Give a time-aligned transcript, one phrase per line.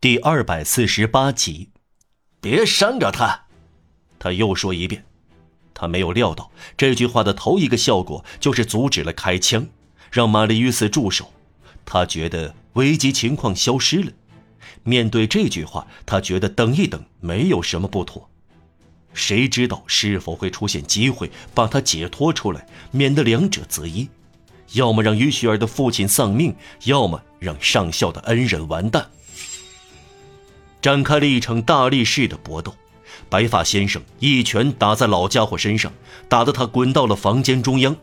[0.00, 1.70] 第二百四十八集，
[2.40, 3.46] 别伤着他。
[4.16, 5.04] 他又说一遍。
[5.74, 9.66] 他没有料到这句话的头一个效果就是阻止了开枪，
[10.12, 11.32] 让玛丽·与斯住手。
[11.84, 14.12] 他觉得危机情况消失了。
[14.84, 18.30] 面对这句话，他觉得等一等没有什么不妥。
[19.12, 24.08] 谁知道是否会出现机会把他解脱出来，免得两者择一，
[24.74, 26.54] 要么让于雪儿的父亲丧命，
[26.84, 29.10] 要么让上校的恩人完蛋。
[30.80, 32.74] 展开了一场大力士的搏斗，
[33.28, 35.92] 白发先生一拳打在老家伙身上，
[36.28, 37.96] 打得他滚到了房间中央，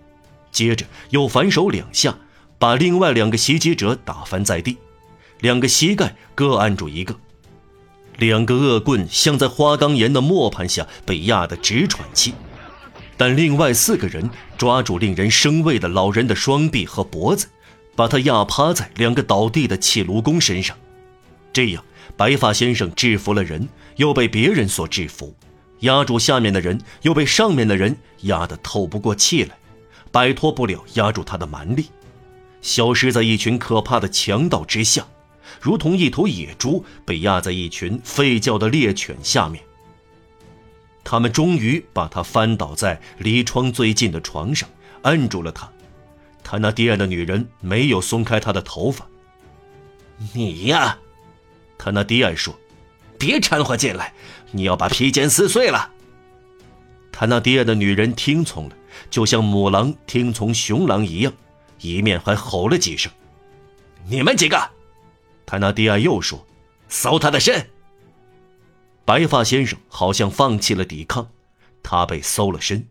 [0.51, 2.17] 接着又反手两下，
[2.59, 4.77] 把另外两个袭击者打翻在地，
[5.39, 7.15] 两个膝盖各按住一个，
[8.17, 12.33] 两个恶棍像在花岗岩的磨盘下被压得直喘气，
[13.15, 17.47] 但另外四个人抓住令人生畏的老人的双臂和脖子，
[17.95, 20.75] 把他压趴在两个倒地的砌炉工身上，
[21.53, 21.81] 这样。
[22.17, 25.35] 白发先生制服了人，又被别人所制服，
[25.79, 29.57] 压住下面的人，又被上面的人压得透不过气来，
[30.11, 31.89] 摆脱不了压住他的蛮力，
[32.61, 35.05] 消失在一群可怕的强盗之下，
[35.59, 39.61] 如同一头野猪被压在一群吠叫的猎犬下面。
[41.03, 44.67] 他们终于把他翻倒在离窗最近的床上，
[45.03, 45.69] 摁住了他。
[46.43, 49.05] 他那低矮的女人没有松开他的头发。
[50.33, 50.97] 你呀。
[51.77, 52.57] 他那低矮说
[53.19, 54.13] ：“别掺和进来，
[54.51, 55.91] 你要把披肩撕碎了。”
[57.11, 58.75] 他那低矮的女人听从了，
[59.09, 61.31] 就像母狼听从雄狼一样，
[61.79, 63.11] 一面还吼了几声。
[64.07, 64.69] 你们几个，
[65.45, 66.45] 他那低矮又说
[66.89, 67.69] ：“搜他的身。”
[69.05, 71.29] 白发先生好像放弃了抵抗，
[71.83, 72.87] 他被搜了身，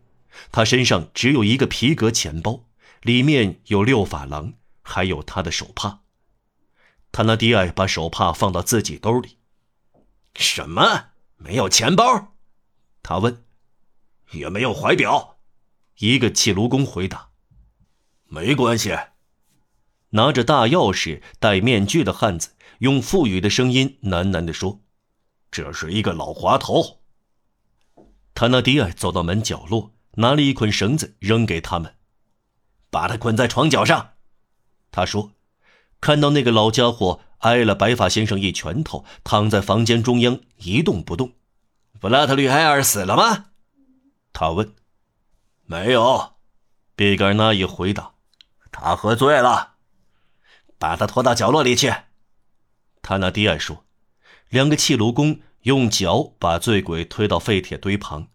[0.52, 2.60] 他身上只有一个皮革钱包，
[3.02, 6.00] 里面有六法郎，还有他的手帕。
[7.16, 9.38] 他那低矮把手帕放到自己兜里。
[10.34, 11.10] 什么？
[11.36, 12.34] 没有钱包？
[13.04, 13.44] 他问。
[14.32, 15.38] 也没有怀表。
[15.98, 17.28] 一个砌炉工回答。
[18.24, 18.98] 没关系。
[20.08, 24.80] 拿着大钥匙、戴面具的汉子用富裕的声音喃喃地说
[25.52, 27.02] ：“这是一个老滑头。”
[28.34, 31.94] 他那低矮走到门角落，拿了一捆绳子扔给他们，
[32.90, 34.14] 把他捆在床角上。
[34.90, 35.30] 他说。
[36.04, 41.32] 看到那个老家伙挨了白发先生一拳头，躺在房间中央一动不动。
[41.98, 43.46] 布拉特吕埃尔死了吗？
[44.34, 44.74] 他问。
[45.64, 46.34] 没有，
[46.94, 48.10] 比格尔纳也回答。
[48.70, 49.76] 他喝醉了。
[50.78, 51.90] 把他拖到角落里去。
[53.00, 53.86] 他那低矮说。
[54.50, 58.28] 两个砌炉工用脚把醉鬼推到废铁堆旁。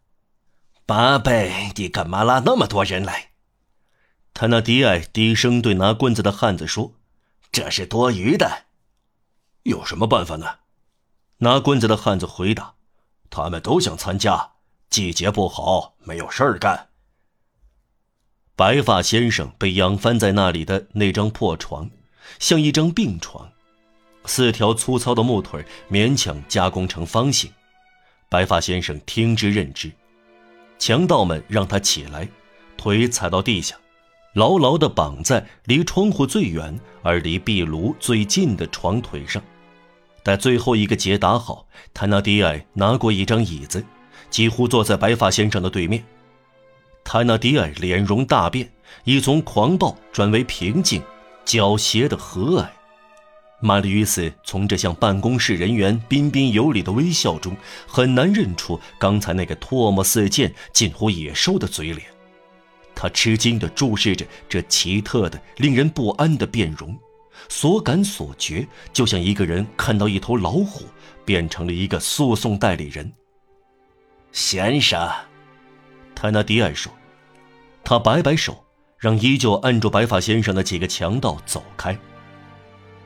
[0.87, 3.29] 巴贝，你干嘛拉那么多人来？
[4.33, 6.95] 他那低矮低声对拿棍子的汉子说。
[7.51, 8.65] 这是多余的，
[9.63, 10.59] 有什么办法呢？
[11.37, 12.75] 拿棍子的汉子回答
[13.29, 14.51] ：“他们都想参加，
[14.89, 16.89] 季节不好，没有事儿干。”
[18.55, 21.89] 白发先生被仰翻在那里的那张破床，
[22.39, 23.49] 像一张病床，
[24.25, 27.51] 四条粗糙的木腿勉强加工成方形。
[28.29, 29.91] 白发先生听之任之，
[30.77, 32.29] 强盗们让他起来，
[32.77, 33.75] 腿踩到地下。
[34.33, 39.41] 牢牢地绑在离窗户最远而离壁炉最近的床腿上，
[40.23, 43.83] 待最后一个结打好，泰纳迪埃拿过一张椅子，
[44.29, 46.03] 几乎坐在白发先生的对面。
[47.03, 48.71] 泰纳迪埃脸容大变，
[49.03, 51.01] 已从狂暴转为平静、
[51.43, 52.67] 狡黠的和蔼。
[53.61, 57.57] 玛丽·与斯从这向办公室人员彬彬有礼的微笑中，
[57.87, 62.05] 很难认出刚才那个唾沫四溅、近乎野兽的嘴脸。
[63.01, 66.99] 他吃惊地注视着这奇特的、令人不安的变容，
[67.47, 70.83] 所感所觉就像一个人看到一头老虎
[71.23, 73.09] 变成了一个诉讼代理人。
[74.33, 75.09] 先生，
[76.13, 76.91] 泰纳迪埃说，
[77.85, 78.61] 他摆摆手，
[78.97, 81.97] 让依旧按住白发先生的几个强盗走开。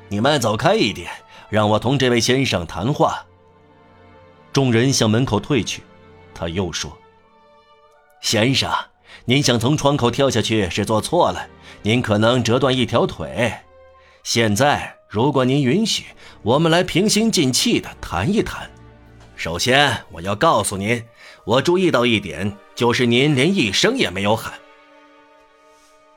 [0.10, 1.12] 你们走开一点，
[1.52, 3.24] 让我同这位先生谈话。
[4.52, 5.84] 众人向门口退去，
[6.34, 6.98] 他又说
[8.22, 8.74] ：“先生。”
[9.26, 11.48] 您想从窗口跳下去是做错了，
[11.82, 13.54] 您可能折断一条腿。
[14.22, 16.04] 现在，如果您允许，
[16.42, 18.70] 我们来平心静气地谈一谈。
[19.38, 21.02] 首先，我要告诉您，
[21.46, 24.54] 我注意到一点，就是您连一声也没有喊。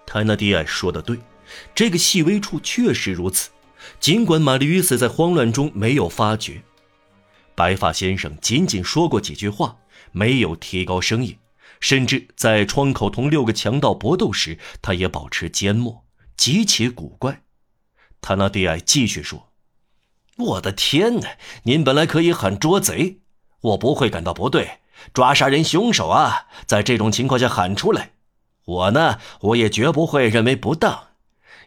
[0.05, 1.17] 泰纳迪埃说的对，
[1.77, 3.51] 这个细微处确实如此。
[4.01, 6.61] 尽管玛丽·与斯在慌乱中没有发觉，
[7.55, 9.77] 白发先生仅仅说过几句话，
[10.11, 11.39] 没有提高声音。
[11.87, 16.05] 甚至在窗口同六个强盗搏斗时，他也保持缄默，
[16.37, 17.43] 极其古怪。
[18.21, 19.51] 塔纳蒂埃继续说
[20.37, 21.37] ：“我的天哪！
[21.63, 23.21] 您本来可以喊捉贼，
[23.61, 24.79] 我不会感到不对。
[25.15, 28.15] 抓杀人凶手啊，在这种情况下喊出来，
[28.65, 31.11] 我呢，我也绝不会认为不当。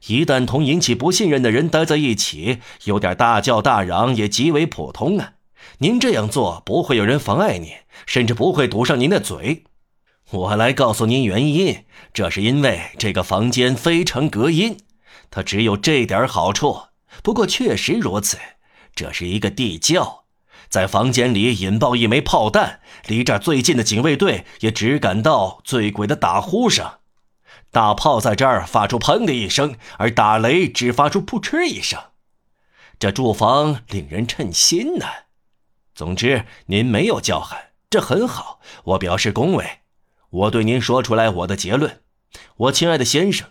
[0.08, 5.36] 一旦同引起不信任的人待在一起，有点大叫大嚷也极为普通啊。
[5.78, 7.72] 您这样做不会有人妨碍您，
[8.06, 9.64] 甚至不会堵上您的嘴。
[10.32, 14.78] 我来告诉您原因，这是因为这个房间非常隔音，
[15.32, 16.84] 它只有这点好处。
[17.24, 18.38] 不过确实如此，
[18.94, 20.26] 这是一个地窖。
[20.70, 27.00] 在房间里引爆一枚炮弹，离这儿最近的警卫队也只感到醉鬼的打呼声。
[27.72, 32.00] 大炮在这儿发出“砰”的一声，而打雷只发出“扑哧”一声。
[33.00, 35.08] 这住房令人称心呢。
[35.96, 39.80] 总之，您没有叫喊，这很好，我表示恭维。
[40.30, 42.02] 我对您说出来我的结论，
[42.58, 43.48] 我亲爱的先生，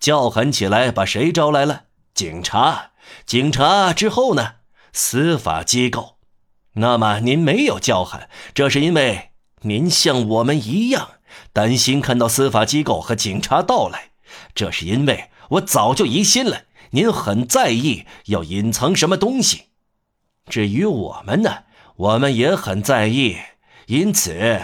[0.00, 1.84] 叫喊起来把谁招来了？
[2.14, 2.92] 警察。
[3.26, 4.54] 警察之后呢？
[4.92, 6.18] 司法机构。
[6.74, 9.32] 那么您没有叫喊，这是因为
[9.62, 11.12] 您像我们一样
[11.52, 14.12] 担心看到司法机构和警察到来。
[14.54, 19.64] 这是因为我早就疑心了，您很在意要隐藏什么东西。
[20.48, 21.64] 至于我们呢，
[21.96, 23.36] 我们也很在意，
[23.86, 24.62] 因此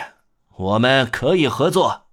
[0.59, 2.07] 我们可以合作。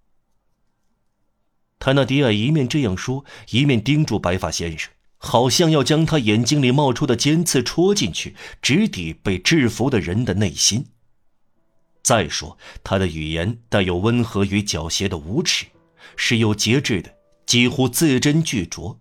[1.80, 4.92] 他那迪尔一面这样说，一面盯住白发先生。
[5.18, 10.86] 好像要将他眼睛里冒出的尖刺戳进去，直抵被制服的人的内心。
[12.03, 15.65] 再说，他的语言带有温和与狡黠的无耻，
[16.15, 17.15] 是有节制的，
[17.47, 18.97] 几乎字斟句酌。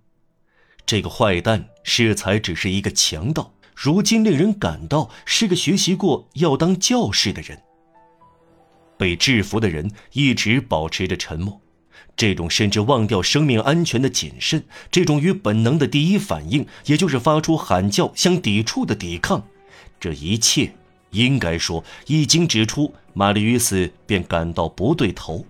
[0.86, 7.62] 这个坏蛋适才只是一个强盗，如今令人感到是个学习过要当教士的人。
[8.96, 11.60] 被制服的人一直保持着沉默。
[12.16, 19.44] 这种甚至忘掉生命安全的谨慎，这种与本能的第一反应，也就是发出喊叫相抵触的抵抗，
[19.98, 20.72] 这一切
[21.10, 25.44] 应该说，一经指出，玛丽与斯便感到不对头，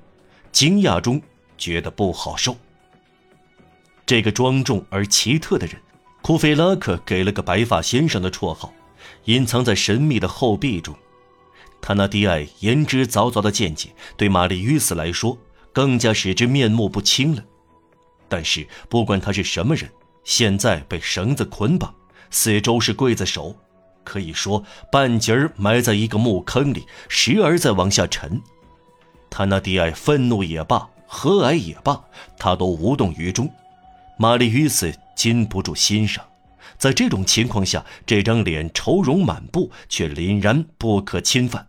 [0.52, 1.20] 惊讶中
[1.58, 2.56] 觉得不好受。
[4.06, 5.76] 这个庄重而奇特的人，
[6.22, 8.72] 库菲拉克给了个白发先生的绰号，
[9.26, 10.96] 隐藏在神秘的后壁中。
[11.86, 15.36] 他那低矮、言之凿凿的见解，对玛丽与斯来说。
[15.70, 17.42] 更加使之面目不清了。
[18.28, 19.90] 但是不管他是什么人，
[20.22, 21.92] 现在被绳子捆绑，
[22.30, 23.54] 四周是刽子手，
[24.04, 28.40] 可以说半截儿埋在一个墓坑里，时而在往下沉。
[29.28, 32.02] 他那低矮愤怒也罢，和蔼也罢，
[32.38, 33.52] 他都无动于衷。
[34.16, 36.24] 玛丽于斯禁不住欣赏，
[36.78, 41.66] 在这种情况下，这张脸愁容满布，却凛然不可侵犯。